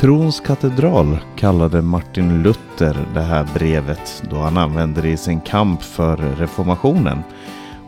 [0.00, 5.82] Trons katedral kallade Martin Luther det här brevet då han använde det i sin kamp
[5.82, 7.18] för reformationen.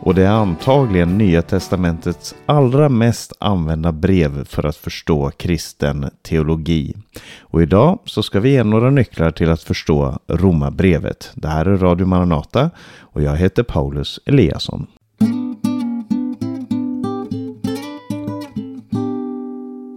[0.01, 6.95] Och det är antagligen Nya Testamentets allra mest använda brev för att förstå kristen teologi.
[7.41, 11.31] Och idag så ska vi ge några nycklar till att förstå Romarbrevet.
[11.35, 12.69] Det här är Radio Maranata
[12.99, 14.87] och jag heter Paulus Eliasson.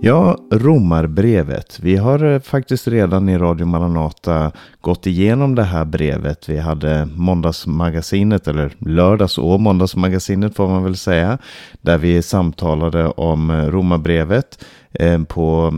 [0.06, 1.78] Ja, Romarbrevet.
[1.82, 6.48] Vi har eh, faktiskt redan i Radio Maranata gått igenom det här brevet.
[6.48, 11.38] Vi hade måndagsmagasinet, eller lördags och måndagsmagasinet får man väl säga,
[11.80, 15.74] där vi samtalade om eh, Romarbrevet eh, på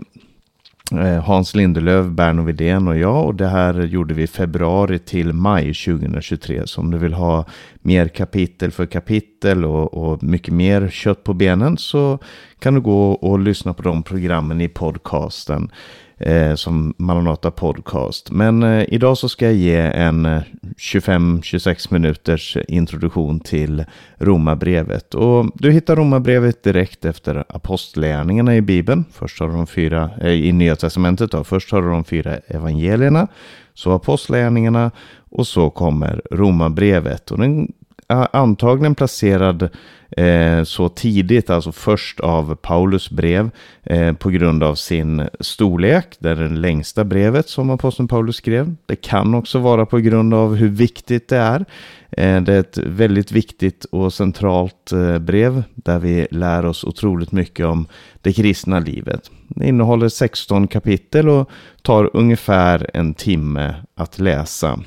[0.93, 3.27] Eh, Hans Lindelöf, Berno Widén och jag.
[3.27, 6.67] Och det här gjorde vi februari till maj 2023.
[6.67, 7.45] Så om du vill ha
[7.83, 12.19] mer kapitel för kapitel och, och mycket mer kött på benen så
[12.59, 15.71] kan du gå och lyssna på de programmen i podcasten
[16.19, 18.31] eh, som Maranata Podcast.
[18.31, 20.43] Men eh, idag så ska jag ge en eh,
[20.79, 23.85] 25-26 minuters introduktion till
[24.17, 25.15] Romarbrevet.
[25.15, 29.05] Och du hittar Romarbrevet direkt efter apostlärningarna i Bibeln.
[29.13, 31.45] Först har du de fyra, eh, i Nya Testamentet då.
[31.45, 33.29] Först har du de fyra evangelierna,
[33.75, 34.91] så apostlärningarna
[35.31, 37.31] och så kommer Romarbrevet.
[37.31, 37.73] Och den
[38.09, 39.69] antagligen placerad
[40.11, 43.51] eh, så tidigt, alltså först av Paulus brev
[43.83, 46.17] eh, på grund av sin storlek.
[46.19, 48.75] Det är det längsta brevet som aposteln Paulus skrev.
[48.87, 51.65] Det kan också vara på grund av hur viktigt det är.
[52.11, 57.33] Eh, det är ett väldigt viktigt och centralt eh, brev där vi lär oss otroligt
[57.33, 57.87] mycket om
[58.23, 59.31] det kristna livet.
[59.49, 61.51] Det innehåller 16 kapitel och
[61.83, 64.79] tar ungefär en timme att läsa.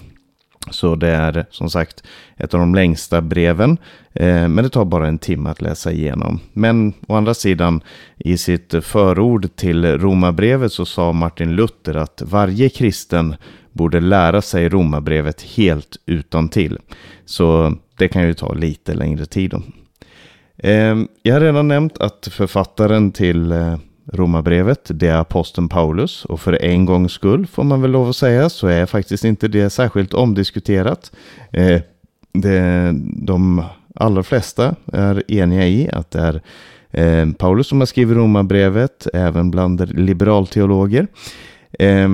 [0.69, 2.03] Så det är som sagt
[2.37, 3.77] ett av de längsta breven.
[4.13, 6.39] Eh, men det tar bara en timme att läsa igenom.
[6.53, 7.81] Men å andra sidan
[8.17, 13.35] i sitt förord till Romarbrevet så sa Martin Luther att varje kristen
[13.71, 16.77] borde lära sig Romarbrevet helt utan till.
[17.25, 19.49] Så det kan ju ta lite längre tid.
[19.49, 19.61] Då.
[20.57, 23.77] Eh, jag har redan nämnt att författaren till eh,
[24.11, 28.15] Romarbrevet, det är aposteln Paulus och för en gångs skull får man väl lov att
[28.15, 31.11] säga så är faktiskt inte det särskilt omdiskuterat.
[31.51, 31.81] Eh,
[32.33, 33.63] det, de
[33.95, 36.41] allra flesta är eniga i att det är
[36.91, 41.07] eh, Paulus som har skrivit Romarbrevet, även bland liberalteologer.
[41.79, 42.09] Eh,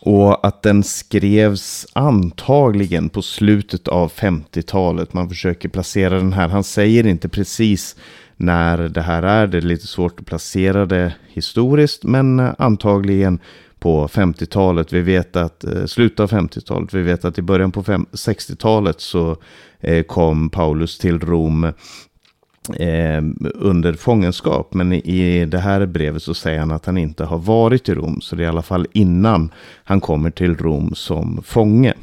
[0.00, 5.12] och att den skrevs antagligen på slutet av 50-talet.
[5.12, 7.96] Man försöker placera den här, han säger inte precis
[8.42, 9.46] när det här är.
[9.46, 13.38] Det är lite svårt att placera det historiskt, men eh, antagligen
[13.82, 14.92] på 50-talet.
[14.92, 19.36] Vi vet att eh, slutet av 50-talet, vi vet att i början på 60-talet så
[19.80, 23.22] eh, kom Paulus till Rom eh,
[23.54, 24.74] under fångenskap.
[24.74, 28.20] Men i det här brevet så säger han att han inte har varit i Rom.
[28.20, 29.50] Så det är i alla fall innan
[29.84, 31.94] han kommer till Rom som fånge.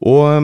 [0.00, 0.42] Och eh,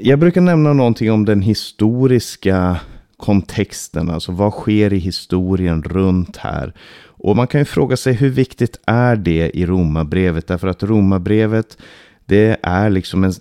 [0.00, 2.80] jag brukar nämna någonting om den historiska
[3.16, 6.74] kontexten, alltså vad sker i historien runt här?
[7.18, 10.46] Och man kan ju fråga sig hur viktigt är det i romabrevet?
[10.46, 11.78] Därför att romabrevet,
[12.26, 13.32] det är liksom en,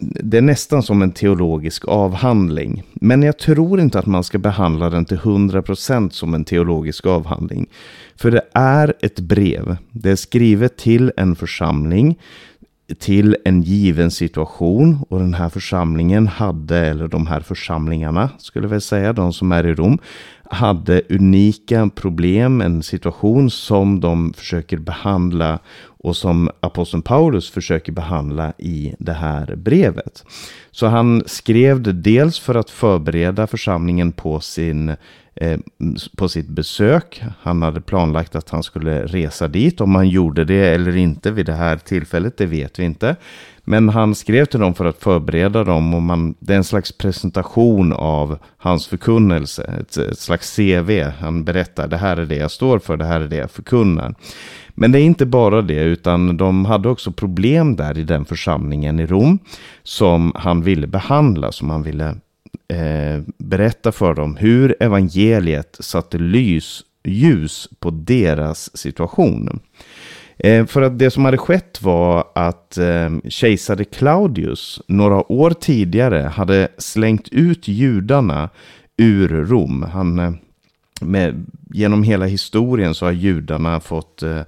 [0.00, 2.82] det är nästan som en teologisk avhandling.
[2.94, 7.66] Men jag tror inte att man ska behandla den till 100% som en teologisk avhandling.
[8.16, 9.76] För det är ett brev.
[9.90, 12.18] Det är skrivet till en församling
[12.98, 18.82] till en given situation och den här församlingen hade, eller de här församlingarna skulle jag
[18.82, 19.98] säga, de som är i Rom,
[20.44, 28.52] hade unika problem, en situation som de försöker behandla och som aposteln Paulus försöker behandla
[28.58, 30.24] i det här brevet.
[30.70, 34.96] Så han skrev det dels för att förbereda församlingen på sin Eh,
[35.34, 35.58] Eh,
[36.16, 37.22] på sitt besök.
[37.40, 39.80] Han hade planlagt att han skulle resa dit.
[39.80, 43.16] Om han gjorde det eller inte vid det här tillfället, det vet vi inte.
[43.64, 46.92] Men han skrev till dem för att förbereda dem och man, det är en slags
[46.92, 50.90] presentation av hans förkunnelse, ett, ett slags CV.
[51.20, 54.14] Han berättar, det här är det jag står för, det här är det jag förkunnar.
[54.74, 59.00] Men det är inte bara det, utan de hade också problem där i den församlingen
[59.00, 59.38] i Rom
[59.82, 62.16] som han ville behandla, som han ville
[62.68, 69.60] eh, berätta för dem hur evangeliet satte lys, ljus på deras situation.
[70.38, 76.20] Eh, för att det som hade skett var att eh, kejsare Claudius några år tidigare
[76.20, 78.48] hade slängt ut judarna
[78.96, 79.82] ur Rom.
[79.82, 80.32] Han, eh,
[81.00, 84.40] med, genom hela historien så har judarna fått eh,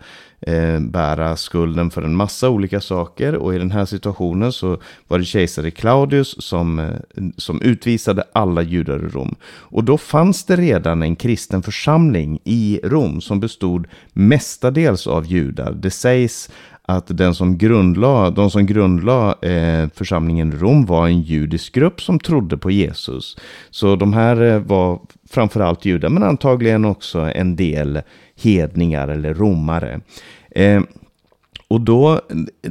[0.47, 3.35] eh, bära skulden för en massa olika saker.
[3.35, 8.63] Och i den här situationen så var det kejsare Claudius som, eh, som utvisade alla
[8.63, 9.35] judar i Rom.
[9.45, 15.73] Och då fanns det redan en kristen församling i Rom som bestod mestadels av judar.
[15.73, 16.51] Det sägs
[16.87, 22.03] att den som grundla, de som grundlade eh, församlingen i Rom var en judisk grupp
[22.03, 23.37] som trodde på Jesus.
[23.71, 25.01] Så de här eh, var
[25.31, 28.03] framförallt judar, men antagligen också en del
[28.37, 30.01] hedningar eller romare.
[30.51, 30.83] Eh,
[31.69, 32.21] och då,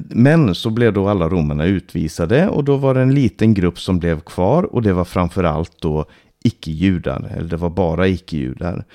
[0.10, 4.00] men så blev då alla romarna utvisade och då var det en liten grupp som
[4.00, 6.06] blev kvar och det var framförallt då
[6.44, 8.86] icke-judar, eller det var bara icke-judar.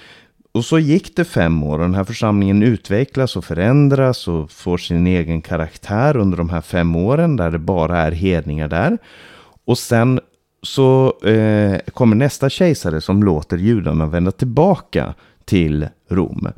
[0.53, 4.79] Och så gick det fem år och den här församlingen utvecklas och förändras och får
[4.79, 8.99] sin egen karaktär under de här fem åren där det bara är hedningar där.
[9.64, 10.21] Och sen
[10.62, 15.14] så eh, kommer nästa kejsare som låter judarna vända tillbaka
[15.44, 16.49] till Rom.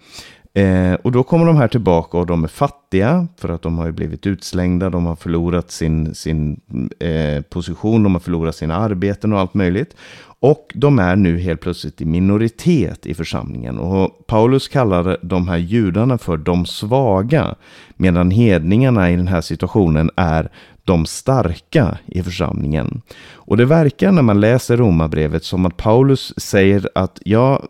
[0.54, 3.86] Eh, och då kommer de här tillbaka och de är fattiga för att de har
[3.86, 6.60] ju blivit utslängda, de har förlorat sin, sin
[6.98, 9.96] eh, position, de har förlorat sina arbeten och allt möjligt.
[10.40, 13.78] Och de är nu helt plötsligt i minoritet i församlingen.
[13.78, 17.54] Och Paulus kallar de här judarna för de svaga.
[17.96, 20.50] Medan hedningarna i den här situationen är
[20.90, 23.02] de starka i församlingen.
[23.32, 27.62] Och det verkar när man läser romabrevet som att Paulus säger att ja,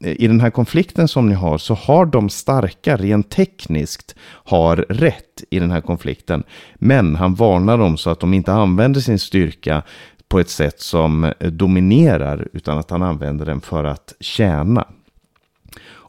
[0.00, 4.14] i den här konflikten som ni har så har de starka rent tekniskt
[4.44, 6.44] har rätt i den här konflikten.
[6.74, 9.82] Men han varnar dem så att de inte använder sin styrka
[10.28, 14.84] på ett sätt som dominerar utan att han använder den för att tjäna.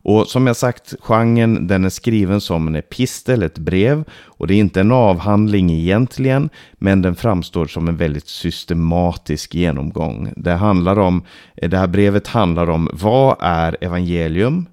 [0.01, 4.03] Och som jag sagt, genren den är skriven som en epistel, ett brev.
[4.25, 10.33] Och det är inte en avhandling egentligen, men den framstår som en väldigt systematisk genomgång.
[10.35, 11.23] Det, handlar om,
[11.55, 14.65] det här brevet handlar om vad är evangelium?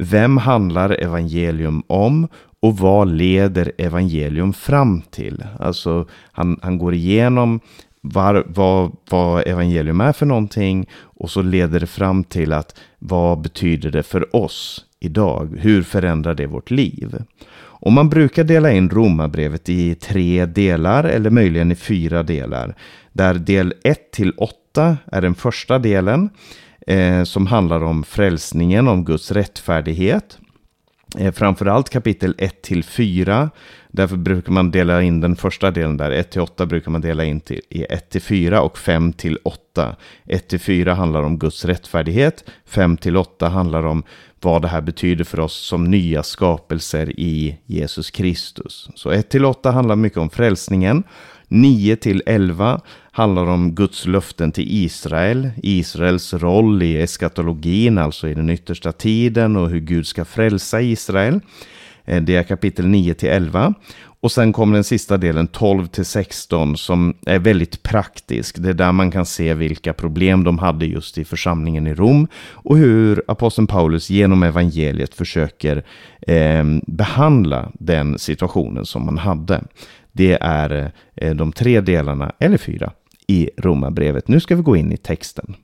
[0.00, 2.28] Vem handlar evangelium om?
[2.62, 5.44] Och vad leder evangelium fram till?
[5.58, 7.60] Alltså han, han går igenom
[8.00, 13.40] var, vad, vad evangelium är för någonting och så leder det fram till att vad
[13.40, 15.56] betyder det för oss idag?
[15.60, 17.22] Hur förändrar det vårt liv?
[17.80, 22.74] Och man brukar dela in romabrevet i tre delar eller möjligen i fyra delar.
[23.12, 26.30] Där del 1 till 8 är den första delen
[26.86, 30.38] eh, som handlar om frälsningen, om Guds rättfärdighet.
[31.18, 33.50] Eh, framförallt kapitel 1 till 4.
[33.90, 36.10] Därför brukar man dela in den första delen där.
[36.10, 39.94] 1-8 brukar man dela in till, i 1-4 och 5-8.
[40.24, 42.44] 1-4 handlar om Guds rättfärdighet.
[42.70, 44.02] 5-8 handlar om
[44.40, 48.88] vad det här betyder för oss som nya skapelser i Jesus Kristus.
[48.94, 51.02] Så 1-8 handlar mycket om frälsningen.
[51.48, 52.80] 9-11
[53.12, 59.56] handlar om Guds löften till Israel, Israels roll i eskatologin, alltså i den yttersta tiden
[59.56, 61.40] och hur Gud ska frälsa Israel.
[62.10, 63.74] Eh, det är kapitel 9 till 11.
[64.22, 68.58] Och sen kommer den sista delen, 12 till 16, som är väldigt praktisk.
[68.58, 72.28] Det är där man kan se vilka problem de hade just i församlingen i Rom
[72.52, 75.84] och hur aposteln Paulus genom evangeliet försöker
[76.20, 79.62] eh, behandla den situationen som man hade.
[80.12, 82.92] Det är eh, de tre delarna, eller fyra,
[83.26, 84.28] i Romarbrevet.
[84.28, 85.54] Nu ska vi gå in i texten.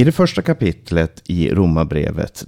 [0.00, 2.44] I det första kapitlet i Romarbrevet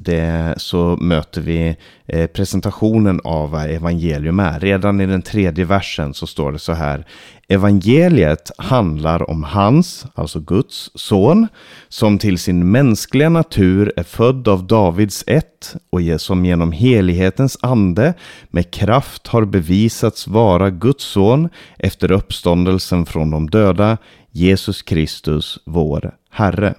[0.57, 1.77] så möter vi
[2.07, 4.61] eh, presentationen av vad evangelium är.
[4.61, 7.07] Redan i den tredje versen så står det så här.
[7.49, 11.49] Evangeliet handlar om hans, alltså Guds son,
[11.89, 18.15] som till sin mänskliga natur är född av Davids ett och som genom helighetens ande
[18.51, 23.99] med kraft har bevisats vara Guds son efter uppståndelsen från de döda,
[24.31, 26.75] Jesus Kristus, vår Herre.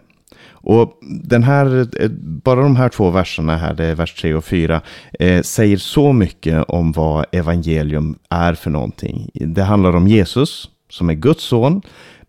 [0.64, 2.10] Och den här, eh,
[2.44, 4.82] bara de här två verserna här, det är vers 3 och 4,
[5.20, 9.30] eh, säger så mycket om vad evangelium är för någonting.
[9.34, 11.82] Det handlar om Jesus, som är Guds son,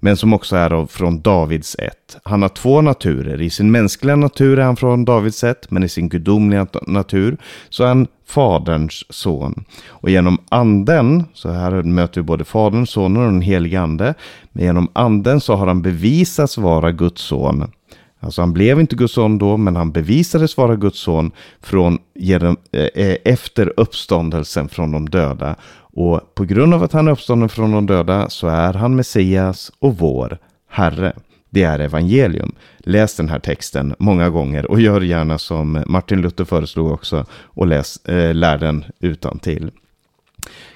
[0.05, 2.17] men som också är från Davids ett.
[2.23, 3.41] Han har två naturer.
[3.41, 7.37] I sin mänskliga natur är han från Davids ett, men i sin gudomliga natur
[7.69, 9.65] så är han Faderns son.
[9.87, 14.15] Och genom anden, så här möter vi både Fadern, Sonen och den helige ande,
[14.53, 17.71] men genom anden så har han bevisats vara Guds son
[18.25, 22.53] Alltså han blev inte Guds son då, men han bevisades vara Guds son från, eh,
[22.73, 25.57] eh, efter uppståndelsen från de döda.
[25.77, 29.73] Och på grund av att han är uppstånden från de döda så är han Messias
[29.79, 30.39] och vår
[30.69, 31.13] Herre.
[31.51, 32.53] Det är evangelium.
[32.79, 37.67] Läs den här texten många gånger och gör gärna som Martin Luther föreslog också och
[37.67, 39.71] läs, eh, lär den utan till.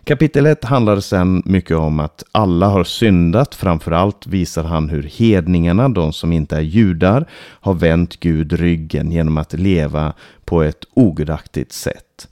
[0.05, 3.55] Kapitel 1 handlar sen mycket om att alla har syndat.
[3.55, 7.29] Framförallt visar han hur hedningarna, de som inte är judar,
[7.61, 10.13] har vänt Gud ryggen genom att leva
[10.45, 12.29] på ett ogudaktigt sätt.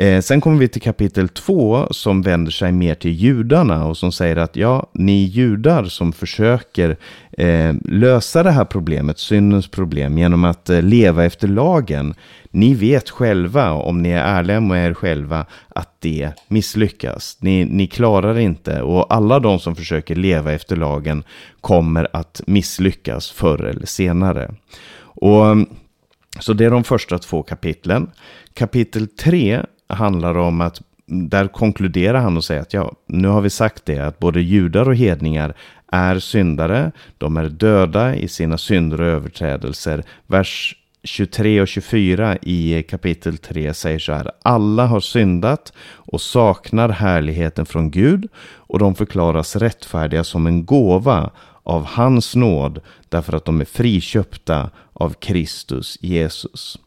[0.00, 4.12] Eh, sen kommer vi till kapitel 2 som vänder sig mer till judarna och som
[4.12, 6.96] säger att ja, ni judar som försöker
[7.32, 12.14] eh, lösa det här problemet, syndens problem, genom att eh, leva efter lagen.
[12.50, 17.36] Ni vet själva, om ni är ärliga med er själva, att det misslyckas.
[17.40, 21.22] Ni, ni klarar inte och alla de som försöker leva efter lagen
[21.60, 24.54] kommer att misslyckas förr eller senare.
[25.00, 25.44] Och
[26.40, 28.10] så det är de första två kapitlen.
[28.54, 33.50] Kapitel 3 handlar om att där konkluderar han och säger att ja, nu har vi
[33.50, 35.54] sagt det att både judar och hedningar
[35.92, 36.92] är syndare.
[37.18, 40.04] De är döda i sina synder och överträdelser.
[40.26, 44.30] Vers 23 och 24 i kapitel 3 säger så här.
[44.42, 51.30] Alla har syndat och saknar härligheten från Gud och de förklaras rättfärdiga som en gåva
[51.62, 56.78] av hans nåd därför att de är friköpta av Kristus Jesus.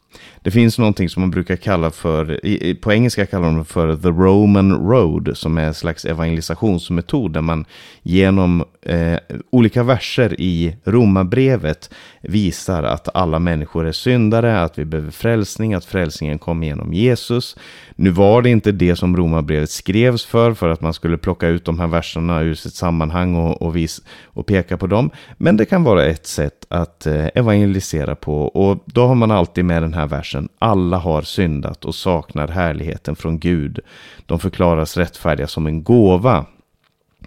[0.43, 2.39] Det finns någonting som man brukar kalla för,
[2.73, 7.65] på engelska kallar de för the Roman road, som är en slags evangelisationsmetod där man
[8.03, 9.17] genom eh,
[9.49, 11.89] olika verser i romabrevet
[12.21, 17.55] visar att alla människor är syndare, att vi behöver frälsning, att frälsningen kom genom Jesus.
[17.95, 21.65] Nu var det inte det som romabrevet skrevs för, för att man skulle plocka ut
[21.65, 25.09] de här verserna ur sitt sammanhang och, och, vis, och peka på dem.
[25.37, 29.65] Men det kan vara ett sätt att eh, evangelisera på och då har man alltid
[29.65, 30.30] med den här versen.
[30.59, 33.79] Alla har syndat och saknar härligheten från Gud.
[34.25, 36.45] De förklaras rättfärdiga som en gåva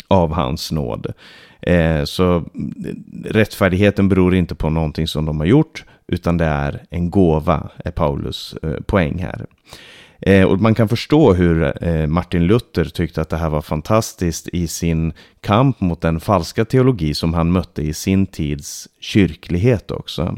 [0.09, 1.13] av hans nåd.
[1.61, 2.43] Eh, så eh,
[3.25, 7.91] rättfärdigheten beror inte på någonting som de har gjort, utan det är en gåva, är
[7.91, 9.47] Paulus eh, poäng här.
[10.27, 14.49] Eh, och man kan förstå hur eh, Martin Luther tyckte att det här var fantastiskt
[14.49, 20.37] i sin kamp mot den falska teologi som han mötte i sin tids kyrklighet också.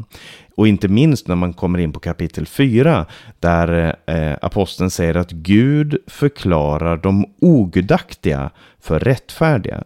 [0.55, 3.05] Och inte minst när man kommer in på kapitel 4
[3.39, 8.49] där eh, aposteln säger att Gud förklarar de ogudaktiga
[8.81, 9.83] för rättfärdiga.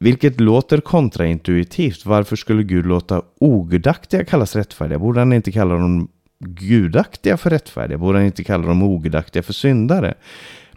[0.00, 2.06] Vilket låter kontraintuitivt.
[2.06, 4.98] Varför skulle Gud låta ogudaktiga kallas rättfärdiga?
[4.98, 6.08] Borde han inte kalla dem
[6.40, 7.98] gudaktiga för rättfärdiga?
[7.98, 10.14] Borde han inte kalla dem ogudaktiga för syndare?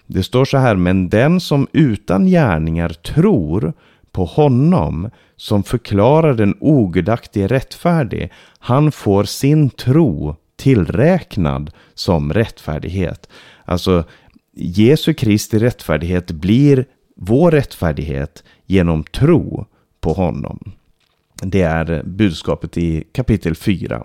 [0.07, 3.73] Det står så här, men den som utan gärningar tror
[4.11, 13.29] på honom som förklarar den ogudaktige rättfärdig, han får sin tro tillräknad som rättfärdighet.
[13.65, 14.03] Alltså,
[14.53, 19.65] Jesu Kristi rättfärdighet blir vår rättfärdighet genom tro
[20.01, 20.71] på honom.
[21.41, 24.03] Det är budskapet i kapitel 4.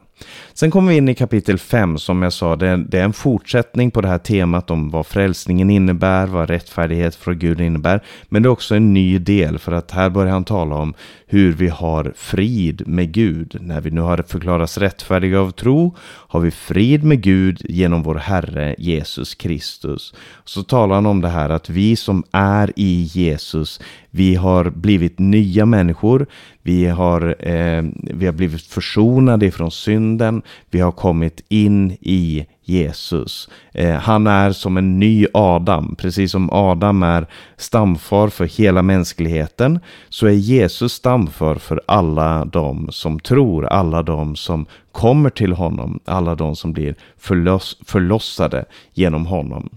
[0.54, 3.12] Sen kommer vi in i kapitel 5 som jag sa, det är, det är, en
[3.12, 8.02] fortsättning på det här temat om vad frälsningen innebär, vad rättfärdighet från Gud innebär.
[8.28, 10.94] Men det är också en ny del för att här börjar han tala om
[11.26, 13.56] hur vi har frid med Gud.
[13.60, 18.14] När vi nu har förklarats rättfärdiga av tro har vi frid med Gud genom vår
[18.14, 20.14] Herre Jesus Kristus.
[20.44, 23.80] Så talar han om det här att vi som är i Jesus,
[24.10, 26.26] vi har blivit nya människor.
[26.62, 29.70] Vi har, eh, vi har blivit försonade ifrån
[30.06, 30.42] synden.
[30.70, 33.48] Vi har kommit in i Jesus.
[33.74, 35.96] Eh, han är som en ny Adam.
[35.98, 42.88] Precis som Adam är stamfar för hela mänskligheten så är Jesus stamfar för alla de
[42.90, 49.26] som tror, alla de som kommer till honom, alla de som blir förloss förlossade genom
[49.26, 49.68] honom.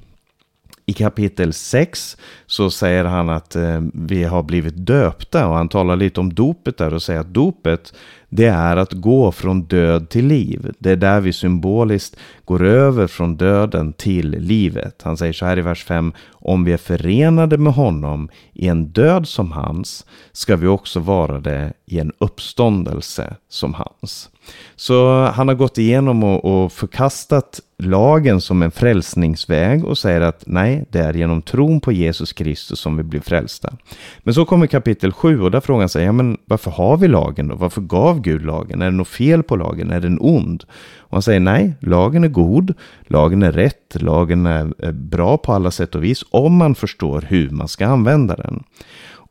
[0.90, 2.18] I kapitel 6
[2.48, 6.78] så säger han att eh, vi har blivit döpta och han talar lite om dopet
[6.78, 7.94] där och säger att dopet
[8.30, 10.72] det är att gå från död till liv.
[10.80, 15.02] Det är där vi symboliskt går över från döden till livet.
[15.04, 16.14] Han säger så här i vers 5.
[16.32, 21.40] Om vi är förenade med honom i en död som hans ska vi också vara
[21.40, 24.30] det i en uppståndelse som hans.
[24.76, 30.44] Så han har gått igenom och, och förkastat lagen som en frälsningsväg och säger att
[30.48, 33.74] nej, det är genom tron på Jesus Kristus som vi blir frälsta.
[34.20, 37.08] Men så kommer kapitel 7 och där frågar han sig, ja men varför har vi
[37.08, 37.56] lagen då?
[37.56, 38.82] Varför gav gav Gud lagen?
[38.82, 39.92] Är det något fel på lagen?
[39.92, 40.64] Är den ond?
[40.98, 42.74] Och han säger nej, lagen är god,
[43.08, 47.50] lagen är rätt, lagen är bra på alla sätt och vis om man förstår hur
[47.50, 48.64] man ska använda den.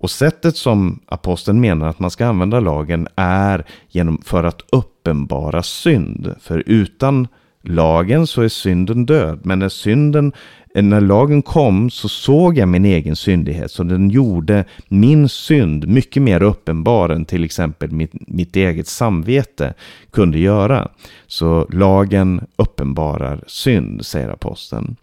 [0.01, 5.63] Och sättet som aposteln menar att man ska använda lagen är genom för att uppenbara
[5.63, 6.35] synd.
[6.41, 7.29] För utan
[7.63, 9.41] lagen så är synden död.
[9.43, 10.33] Men när synden
[10.75, 16.23] när lagen kom så såg jag min egen syndighet, så den gjorde min synd mycket
[16.23, 19.75] mer uppenbar än till exempel mitt, mitt eget samvete
[20.11, 20.89] kunde göra.
[21.27, 24.97] Så lagen uppenbarar synd, säger aposteln.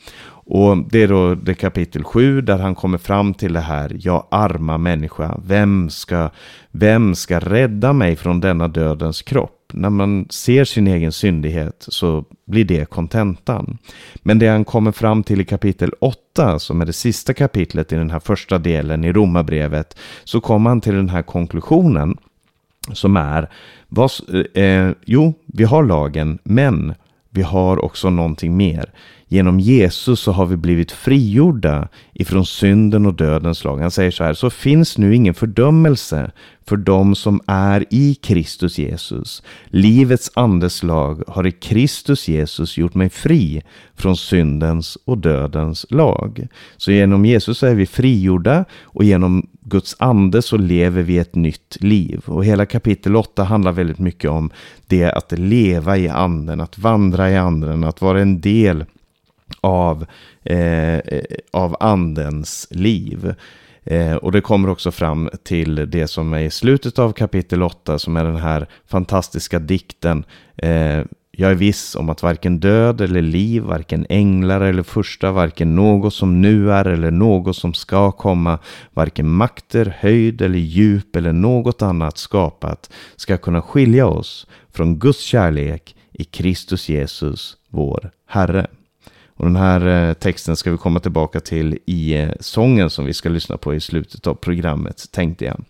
[0.48, 3.98] Och det är då det kapitel 7 där han kommer fram till det här.
[4.00, 6.30] Jag arma människa, vem ska,
[6.72, 9.55] vem ska rädda mig från denna dödens kropp?
[9.74, 13.78] När man ser sin egen syndighet så blir det kontentan.
[14.18, 17.96] Men det han kommer fram till i kapitel 8, som är det sista kapitlet i
[17.96, 22.18] den här första delen i romabrevet, så kommer han till den här konklusionen
[22.94, 23.50] som är,
[23.88, 24.12] vad,
[24.54, 26.94] eh, jo, vi har lagen, men
[27.36, 28.92] vi har också någonting mer.
[29.28, 33.78] Genom Jesus så har vi blivit frigjorda ifrån synden och dödens lag.
[33.78, 36.32] Han säger så här, så finns nu ingen fördömelse
[36.66, 39.44] för dem som är i Kristus Jesus.
[39.66, 43.64] Livets andes lag har i Kristus Jesus gjort mig fri
[43.96, 46.48] från syndens och dödens lag.
[46.78, 51.78] Så genom Jesus är vi frigjorda och genom Guds ande så lever vi ett nytt
[51.80, 52.22] liv.
[52.26, 54.52] Och hela kapitel 8 handlar väldigt mycket om
[54.88, 58.86] det att leva i anden, att vandra i anden, att vara en del
[59.62, 60.06] av,
[60.44, 61.00] eh,
[61.52, 63.36] av andens liv.
[63.84, 68.00] Eh, och det kommer också fram till det som är i slutet av kapitel 8
[68.00, 70.24] som är den här fantastiska dikten.
[70.58, 71.00] Eh,
[71.38, 76.14] jag är viss om att varken död eller liv, varken änglar eller första, varken något
[76.14, 78.60] som nu är eller något som ska komma,
[78.94, 85.22] varken makter, höjd eller djup eller något annat skapat ska kunna skilja oss från Guds
[85.22, 88.68] kärlek i Kristus Jesus, vår Herre.
[89.38, 93.14] Och den här eh, texten ska vi komma tillbaka till i eh, sången som vi
[93.14, 95.64] ska lyssna på i slutet av programmet, tänkte jag.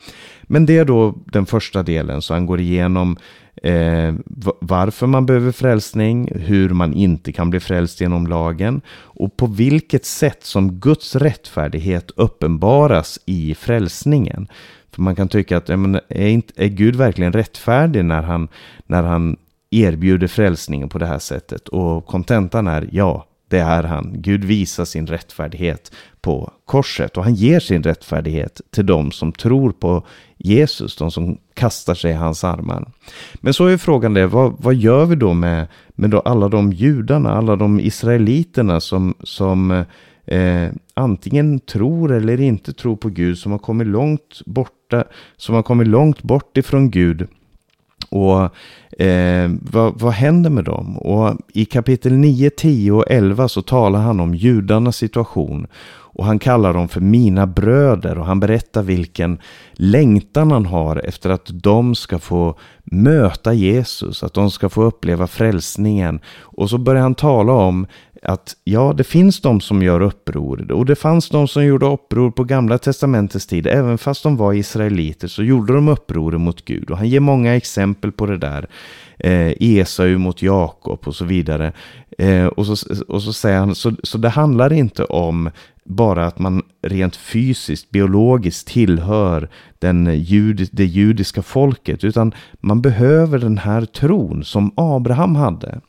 [0.44, 3.18] Men det är då den första delen, så han går igenom
[3.64, 4.14] eh,
[4.60, 10.06] varför man behöver frälsning, hur man inte kan bli frälst genom lagen och på vilket
[10.06, 14.48] sätt som Guds rättfärdighet uppenbaras i frälsningen.
[14.92, 18.48] För man kan tycka att är, inte, är Gud verkligen rättfärdig när han,
[18.86, 19.38] när han
[19.72, 21.68] erbjuder frälsningen på det här sättet?
[21.68, 24.14] Och kontentan är ja, det är han.
[24.16, 29.72] Gud visar sin rättfärdighet på korset och han ger sin rättfärdighet till de som tror
[29.72, 30.06] på
[30.38, 32.92] Jesus, de som kastar sig i hans armar.
[33.36, 36.72] Men så är frågan det, vad, vad gör vi då med, med då alla de
[36.72, 39.86] judarna, alla de israeliterna som, som
[40.26, 45.04] eh, antingen tror eller inte tror på Gud, som har kommit långt borta,
[45.38, 47.28] som har kommit långt bort ifrån Gud
[48.16, 48.50] och
[49.02, 50.98] eh, vad, vad händer med dem?
[50.98, 55.68] Och i kapitel 9, 10 och 11 så talar han om judarnas situation.
[56.18, 59.38] Och han kallar dem för mina bröder och han berättar vilken
[59.74, 65.28] längtan han har efter att de ska få möta Jesus, att de ska få uppleva
[65.28, 66.20] frälsningen.
[66.40, 67.88] Och så börjar han tala om
[68.26, 72.32] att ja, det finns de som gör uppror och det fanns de som gjorde uppror
[72.32, 73.68] på gamla testamentets tid.
[73.68, 77.56] Även fast de var israeliter så gjorde de uppror mot Gud och han ger många
[77.56, 78.68] exempel på det där.
[79.20, 81.74] Eh, Esau mot Jakob och så vidare.
[82.18, 85.50] Eh, och, så, och så säger han, så, så det handlar inte om
[85.84, 93.40] bara att man rent fysiskt, biologiskt tillhör den jud, det judiska folket, utan man behöver
[93.40, 95.82] den här tron som Abraham hade.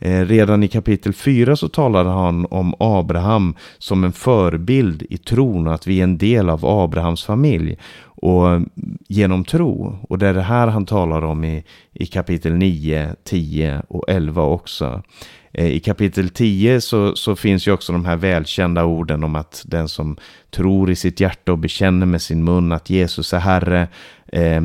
[0.00, 5.66] Eh, redan i kapitel 4 så talade han om Abraham som en förebild i tron
[5.66, 8.68] och att vi är en del av Abrahams familj och mm,
[9.08, 9.98] genom tro.
[10.08, 14.42] Och det är det här han talar om i, i kapitel 9, 10 och 11
[14.42, 15.02] också.
[15.52, 19.62] Eh, I kapitel 10 så, så finns ju också de här välkända orden om att
[19.66, 20.16] den som
[20.50, 23.88] tror i sitt hjärta och bekänner med sin mun att Jesus är Herre
[24.32, 24.62] eh,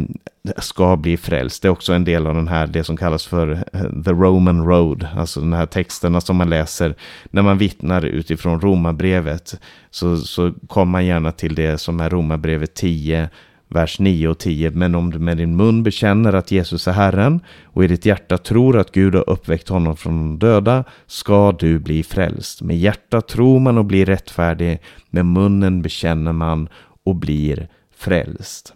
[0.57, 1.61] ska bli frälst.
[1.61, 4.65] Det är också en del av den här, det som kallas för eh, the Roman
[4.65, 6.95] Road, alltså de här texterna som man läser
[7.31, 9.59] när man vittnar utifrån romabrevet.
[9.91, 13.29] Så, så kommer man gärna till det som är romabrevet 10,
[13.67, 14.71] vers 9 och 10.
[14.71, 18.37] Men om du med din mun bekänner att Jesus är Herren och i ditt hjärta
[18.37, 22.61] tror att Gud har uppväckt honom från de döda ska du bli frälst.
[22.61, 26.69] Med hjärta tror man och blir rättfärdig, med munnen bekänner man
[27.03, 28.73] och blir frälst.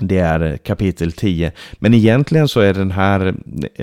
[0.00, 1.52] Det är kapitel 10.
[1.78, 3.34] Men egentligen så är den här,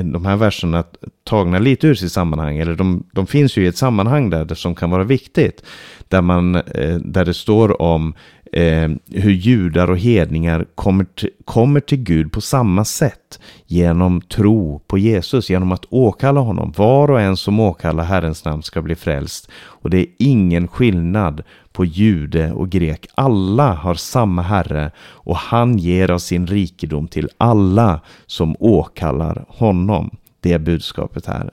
[0.03, 0.83] de här verserna
[1.23, 2.57] tagna lite ur sitt sammanhang.
[2.57, 5.63] Eller de, de finns ju i ett sammanhang där det som kan vara viktigt.
[6.07, 8.13] Där, man, eh, där det står om
[8.53, 14.79] eh, hur judar och hedningar kommer till, kommer till Gud på samma sätt genom tro
[14.87, 16.73] på Jesus, genom att åkalla honom.
[16.77, 19.49] Var och en som åkallar Herrens namn ska bli frälst.
[19.55, 23.07] Och det är ingen skillnad på jude och grek.
[23.15, 30.17] Alla har samma Herre och han ger av sin rikedom till alla som åkallar honom.
[30.39, 31.51] Det är budskapet här.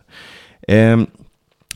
[0.68, 0.98] Eh,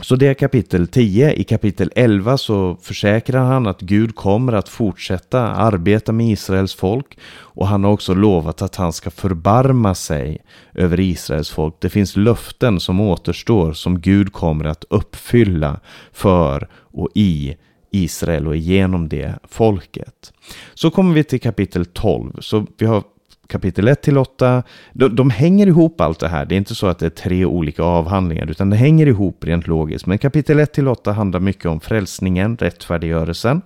[0.01, 1.33] så det är kapitel 10.
[1.33, 7.19] I kapitel 11 så försäkrar han att Gud kommer att fortsätta arbeta med Israels folk
[7.39, 10.39] och han har också lovat att han ska förbarma sig
[10.75, 11.75] över Israels folk.
[11.79, 15.81] Det finns löften som återstår som Gud kommer att uppfylla
[16.13, 17.57] för och i
[17.91, 20.33] Israel och genom det folket.
[20.75, 22.33] Så kommer vi till kapitel 12.
[22.41, 23.03] Så vi har
[23.49, 24.63] kapitel 1 till 8.
[24.93, 26.47] De, de, hänger ihop allt det här.
[26.47, 29.67] Det är inte så att det är tre olika avhandlingar, utan det hänger ihop rent
[29.67, 30.07] logiskt.
[30.07, 33.63] Men kapitel 1 till 8 handlar mycket om frälsningen, rättfärdiggörelsen.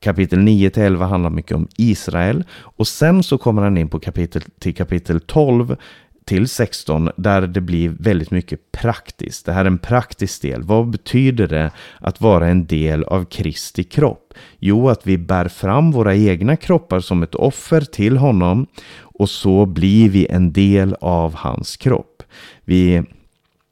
[0.00, 2.44] Kapitel 9 till 11 handlar mycket om Israel.
[2.60, 5.76] Och sen så kommer han in på kapitel, till kapitel 12
[6.24, 9.46] till 16 där det blir väldigt mycket praktiskt.
[9.46, 10.62] Det här är en praktisk del.
[10.62, 14.34] Vad betyder det att vara en del av Kristi kropp?
[14.58, 18.66] Jo, att vi bär fram våra egna kroppar som ett offer till honom
[19.22, 22.22] och så blir vi en del av hans kropp.
[22.64, 23.02] Vi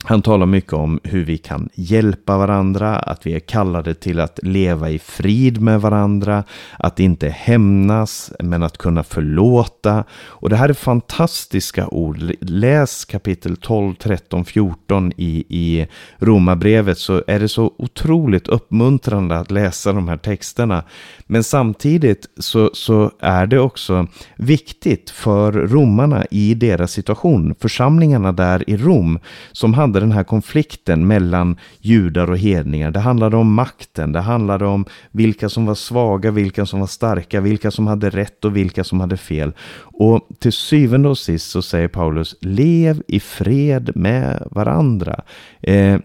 [0.05, 4.41] han talar mycket om hur vi kan hjälpa varandra, att vi är kallade till att
[4.43, 6.45] leva i frid med varandra,
[6.79, 10.05] att inte hämnas, men att kunna förlåta.
[10.13, 12.19] Och det här är fantastiska ord.
[12.41, 15.87] Läs kapitel 12, 13, 14 i, i
[16.19, 20.85] Romarbrevet så är det så otroligt uppmuntrande att läsa de här texterna.
[21.27, 28.71] Men samtidigt så, så är det också viktigt för romarna i deras situation, församlingarna där
[28.71, 29.19] i Rom,
[29.53, 32.91] som hade den här konflikten mellan judar och hedningar.
[32.91, 37.41] Det handlade om makten, det handlade om vilka som var svaga, vilka som var starka,
[37.41, 39.53] vilka som hade rätt och vilka som hade fel.
[39.81, 45.23] Och till syvende och sist så säger Paulus, lev i fred med varandra.
[45.63, 45.99] Eh,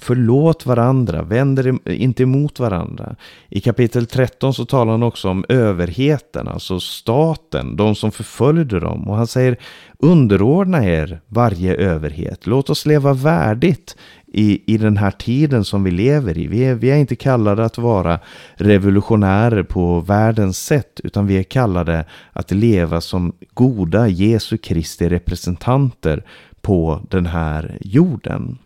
[0.00, 3.16] Förlåt varandra, vänd er inte emot varandra.
[3.48, 9.08] I kapitel 13 så talar han också om överheten, alltså staten, de som förföljde dem.
[9.08, 9.56] Och han säger
[9.98, 12.46] underordna er varje överhet.
[12.46, 16.46] Låt oss leva värdigt i, i den här tiden som vi lever i.
[16.46, 18.18] Vi är, vi är inte kallade att vara
[18.54, 26.24] revolutionärer på världens sätt, utan vi är kallade att leva som goda Jesu Kristi representanter
[26.60, 28.58] på den här jorden.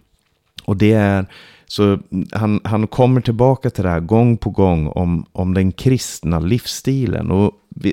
[0.67, 1.27] Och det är,
[1.69, 5.73] så mm, han, han kommer tillbaka till det här gång på gång om, om den
[5.73, 7.31] kristna livsstilen.
[7.31, 7.53] Och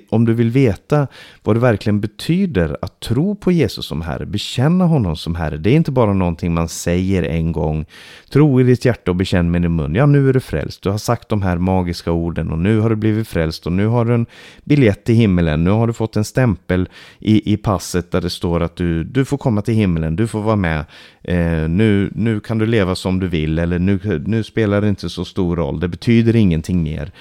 [0.09, 1.07] om du vill veta
[1.43, 5.57] vad det verkligen betyder att tro på Jesus som Herre, bekänna honom som Herre.
[5.57, 7.86] Det är inte bara någonting man säger en gång.
[8.31, 9.95] Tro i ditt hjärta och bekänn med din mun.
[9.95, 10.83] Ja, nu är du frälst.
[10.83, 13.88] Du har sagt de här magiska orden och nu har du blivit frälst och nu
[13.88, 14.25] har du en
[14.63, 15.63] biljett till himmelen.
[15.63, 19.25] Nu har du fått en stämpel i, i passet där det står att du, du
[19.25, 20.15] får komma till himmelen.
[20.15, 20.86] Du får vara med.
[21.23, 25.10] Eh, nu, nu kan du leva som du vill eller nu, nu spelar det inte
[25.10, 25.80] så stor roll.
[25.80, 27.12] Det betyder ingenting mer.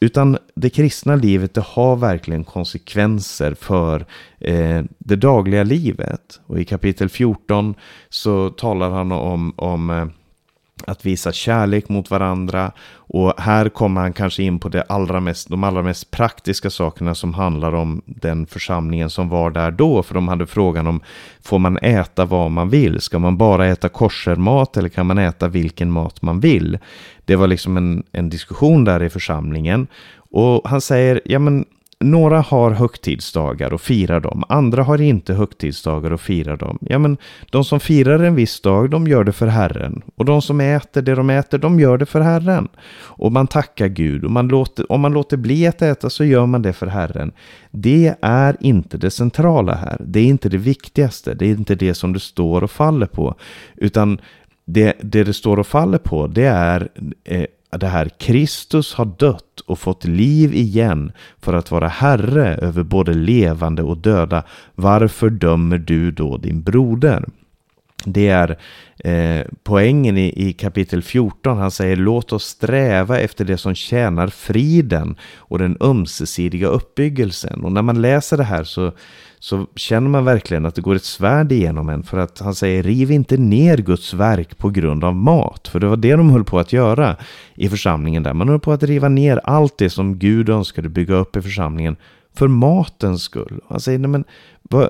[0.00, 4.06] Utan det kristna livet det har verkligen konsekvenser för
[4.40, 6.40] eh, det dagliga livet.
[6.46, 7.74] Och i kapitel 14
[8.08, 10.06] så talar han om, om eh,
[10.86, 12.72] att visa kärlek mot varandra.
[12.94, 17.14] Och här kommer han kanske in på det allra mest, de allra mest praktiska sakerna
[17.14, 20.02] som handlar om den församlingen som var där då.
[20.02, 21.00] För de hade frågan om,
[21.42, 23.00] får man äta vad man vill?
[23.00, 26.78] Ska man bara äta korsermat eller kan man äta vilken mat man vill?
[27.24, 29.86] Det var liksom en, en diskussion där i församlingen.
[30.30, 31.64] Och han säger, ja men
[32.00, 34.44] några har högtidsdagar och firar dem.
[34.48, 36.78] Andra har inte högtidsdagar och firar dem.
[36.80, 37.16] Ja, men
[37.50, 40.02] de som firar en viss dag, de gör det för Herren.
[40.16, 42.68] Och de som äter det de äter, de gör det för Herren.
[43.02, 44.24] Och man tackar Gud.
[44.24, 47.32] Och man låter, om man låter bli att äta så gör man det för Herren.
[47.70, 49.96] Det är inte det centrala här.
[50.00, 51.34] Det är inte det viktigaste.
[51.34, 53.34] Det är inte det som det står och faller på.
[53.76, 54.20] Utan
[54.64, 56.88] det det, det står och faller på, det är
[57.24, 62.82] eh, det här Kristus har dött och fått liv igen för att vara Herre över
[62.82, 64.42] både levande och döda.
[64.74, 67.24] Varför dömer du då din broder?
[68.04, 68.58] Det är
[69.04, 71.58] eh, poängen i, i kapitel 14.
[71.58, 77.64] Han säger låt oss sträva efter det som tjänar friden och den ömsesidiga uppbyggelsen.
[77.64, 78.92] Och när man läser det här så,
[79.38, 82.02] så känner man verkligen att det går ett svärd igenom en.
[82.02, 85.68] För att han säger riv inte ner Guds verk på grund av mat.
[85.68, 87.16] För det var det de höll på att göra
[87.54, 88.34] i församlingen där.
[88.34, 91.96] Man höll på att riva ner allt det som Gud önskade bygga upp i församlingen
[92.34, 93.60] för matens skull.
[93.68, 94.24] Han säger, nej men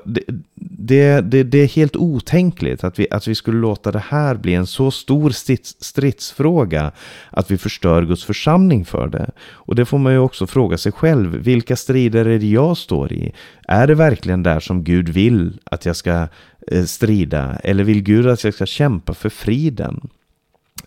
[0.05, 0.21] det,
[0.55, 4.55] det, det, det, är helt otänkligt att vi, att vi skulle låta det här bli
[4.55, 6.93] en så stor strids, stridsfråga
[7.31, 9.31] att vi förstör Guds församling för det.
[9.41, 11.37] Och det får man ju också fråga sig själv.
[11.37, 13.33] Vilka strider är det jag står i?
[13.69, 16.29] Är det verkligen där som Gud vill att jag ska
[16.71, 17.59] eh, strida?
[17.65, 20.09] Eller vill Gud att jag ska kämpa för friden?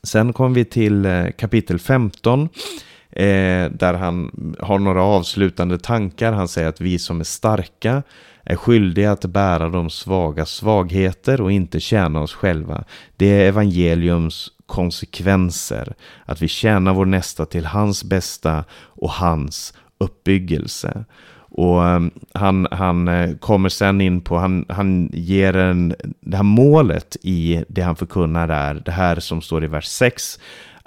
[0.03, 2.49] Sen kommer vi till eh, kapitel 15.
[3.11, 6.33] Eh, där han har några avslutande tankar.
[6.33, 8.03] Han säger att vi som är starka
[8.51, 12.83] är skyldiga att bära de svaga svagheter och inte tjäna oss själva.
[13.17, 15.93] Det är evangeliums konsekvenser.
[16.25, 21.05] Att vi tjänar vår nästa till hans bästa och hans uppbyggelse.
[21.53, 26.43] Och ehm, han, han eh, kommer sen in på, han, han ger en, det här
[26.43, 30.39] målet i det han förkunnar är, det här som står i vers 6,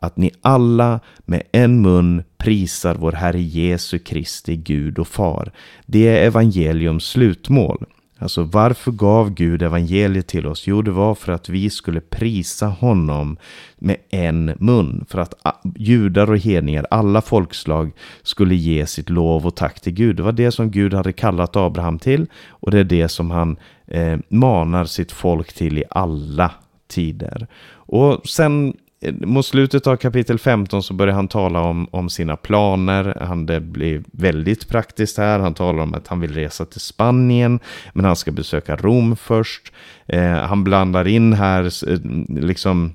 [0.05, 5.53] att ni alla med en mun prisar vår Herre Jesu Kristi Gud och Far.
[5.87, 7.87] Det är evangeliums slutmål.
[8.19, 10.67] Alltså varför gav Gud evangeliet till oss?
[10.67, 13.37] Jo, det var för att vi skulle prisa honom
[13.79, 15.05] med en mun.
[15.09, 15.35] För att
[15.77, 20.17] judar och hedningar, alla folkslag, skulle ge sitt lov och tack till Gud.
[20.17, 23.57] Det var det som Gud hade kallat Abraham till och det är det som han
[23.87, 26.51] eh, manar sitt folk till i alla
[26.89, 27.47] tider.
[27.87, 28.75] Och sen
[29.13, 33.19] mot slutet av kapitel 15 så börjar han tala om, om sina planer.
[33.21, 35.39] Han, det blir väldigt praktiskt här.
[35.39, 37.61] Han talar om att han vill resa till Spanien,
[37.93, 39.73] men han ska besöka Rom först.
[40.07, 42.95] Eh, han blandar in här eh, liksom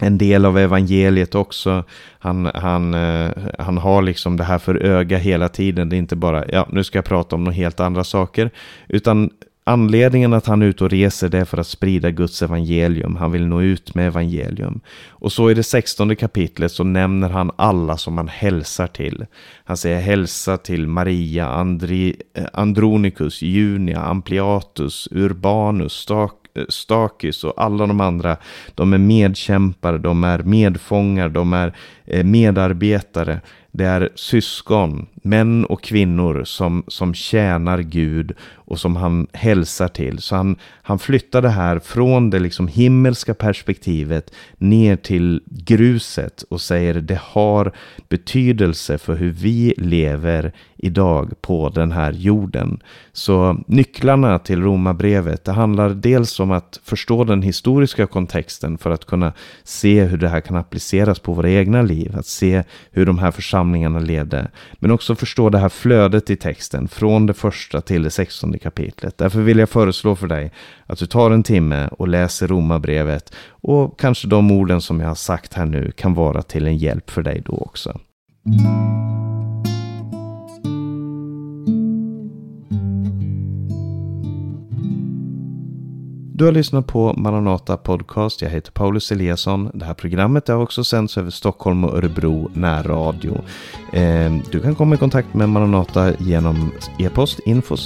[0.00, 1.84] en del av evangeliet också.
[2.18, 5.88] Han, han, eh, han har liksom det här för öga hela tiden.
[5.88, 8.50] Det är inte bara, ja, nu ska jag prata om några helt andra saker.
[8.88, 9.30] Utan
[9.64, 13.16] Anledningen att han är ute och reser det är för att sprida Guds evangelium.
[13.16, 14.80] Han vill nå ut med evangelium.
[15.08, 19.26] Och så i det sextonde kapitlet så nämner han alla som han hälsar till.
[19.64, 27.54] Han säger hälsa till Maria, Andri, eh, Andronicus, Junia, Ampliatus, Urbanus, Stak eh, Stakis och
[27.56, 28.36] alla de andra.
[28.74, 33.40] De är medkämpare, de är medfångar, de är eh, medarbetare.
[33.74, 38.34] Det är syskon, män och kvinnor som, som tjänar Gud
[38.72, 40.18] och som han hälsar till.
[40.18, 46.60] Så han, han flyttar det här från det liksom himmelska perspektivet ner till gruset och
[46.60, 47.72] säger det har
[48.08, 52.80] betydelse för hur vi lever idag på den här jorden.
[53.12, 59.04] Så nycklarna till romabrevet, det handlar dels om att förstå den historiska kontexten för att
[59.04, 59.32] kunna
[59.64, 63.30] se hur det här kan appliceras på våra egna liv, att se hur de här
[63.30, 68.10] församlingarna levde, men också förstå det här flödet i texten från det första till det
[68.10, 69.18] sextonde kapitlet.
[69.18, 70.52] Därför vill jag föreslå för dig
[70.86, 75.14] att du tar en timme och läser romabrevet och kanske de orden som jag har
[75.14, 78.00] sagt här nu kan vara till en hjälp för dig då också.
[86.34, 88.42] Du har lyssnat på Maranata Podcast.
[88.42, 89.70] Jag heter Paulus Eliasson.
[89.74, 93.40] Det här programmet har också sänds över Stockholm och Örebro närradio.
[93.92, 97.76] Ehm, du kan komma i kontakt med Maranata genom e-post info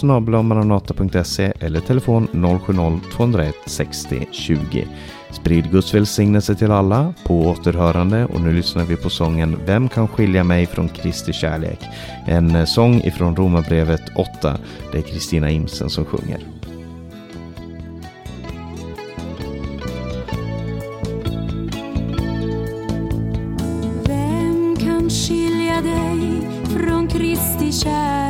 [0.43, 4.87] maranata.se eller telefon 070-201 60 20.
[5.31, 10.09] Sprid Guds välsignelse till alla på återhörande och nu lyssnar vi på sången Vem kan
[10.09, 11.81] skilja mig från Kristi kärlek?
[12.27, 14.59] En eh, sång ifrån Romarbrevet 8.
[14.93, 16.56] Det är Kristina Imsen som sjunger.
[27.83, 28.26] shine.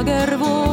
[0.00, 0.69] lager, wo